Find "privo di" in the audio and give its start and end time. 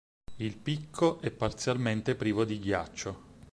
2.15-2.57